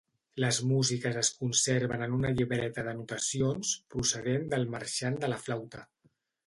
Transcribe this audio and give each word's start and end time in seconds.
Les 0.43 0.57
músiques 0.69 1.19
es 1.21 1.29
conserven 1.41 2.05
en 2.07 2.17
una 2.21 2.33
llibreta 2.39 2.87
de 2.89 2.97
notacions 3.03 3.77
procedent 3.97 4.53
del 4.55 4.69
Marxant 4.77 5.25
de 5.25 5.35
la 5.35 5.43
Flauta. 5.47 5.89